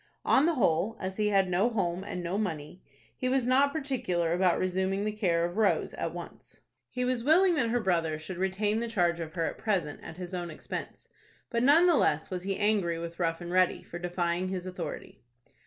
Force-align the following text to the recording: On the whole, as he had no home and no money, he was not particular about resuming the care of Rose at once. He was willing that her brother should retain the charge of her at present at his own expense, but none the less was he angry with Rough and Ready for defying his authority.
On 0.25 0.47
the 0.47 0.55
whole, 0.55 0.97
as 0.99 1.17
he 1.17 1.27
had 1.27 1.47
no 1.47 1.69
home 1.69 2.03
and 2.03 2.23
no 2.23 2.35
money, 2.39 2.81
he 3.15 3.29
was 3.29 3.45
not 3.45 3.71
particular 3.71 4.33
about 4.33 4.57
resuming 4.57 5.05
the 5.05 5.11
care 5.11 5.45
of 5.45 5.57
Rose 5.57 5.93
at 5.93 6.11
once. 6.11 6.59
He 6.89 7.05
was 7.05 7.23
willing 7.23 7.53
that 7.53 7.69
her 7.69 7.79
brother 7.79 8.17
should 8.17 8.39
retain 8.39 8.79
the 8.79 8.87
charge 8.89 9.19
of 9.19 9.35
her 9.35 9.45
at 9.45 9.59
present 9.59 9.99
at 10.01 10.17
his 10.17 10.33
own 10.33 10.49
expense, 10.49 11.07
but 11.51 11.61
none 11.61 11.85
the 11.85 11.97
less 11.97 12.31
was 12.31 12.41
he 12.41 12.57
angry 12.57 12.97
with 12.97 13.19
Rough 13.19 13.41
and 13.41 13.51
Ready 13.51 13.83
for 13.83 13.99
defying 13.99 14.47
his 14.47 14.65
authority. 14.65 15.21